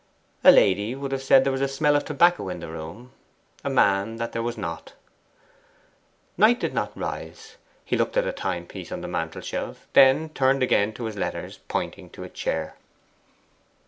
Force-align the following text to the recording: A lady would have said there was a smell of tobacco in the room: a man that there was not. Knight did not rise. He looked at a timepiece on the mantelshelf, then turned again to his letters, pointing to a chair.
A 0.43 0.51
lady 0.51 0.95
would 0.95 1.11
have 1.11 1.21
said 1.21 1.43
there 1.45 1.51
was 1.51 1.61
a 1.61 1.67
smell 1.67 1.95
of 1.95 2.03
tobacco 2.05 2.49
in 2.49 2.59
the 2.59 2.67
room: 2.71 3.11
a 3.63 3.69
man 3.69 4.15
that 4.15 4.31
there 4.31 4.41
was 4.41 4.57
not. 4.57 4.93
Knight 6.37 6.59
did 6.59 6.73
not 6.73 6.97
rise. 6.97 7.57
He 7.85 7.95
looked 7.95 8.17
at 8.17 8.25
a 8.25 8.31
timepiece 8.31 8.91
on 8.91 9.01
the 9.01 9.07
mantelshelf, 9.07 9.87
then 9.93 10.29
turned 10.29 10.63
again 10.63 10.91
to 10.93 11.03
his 11.03 11.17
letters, 11.17 11.59
pointing 11.67 12.09
to 12.09 12.23
a 12.23 12.29
chair. 12.29 12.77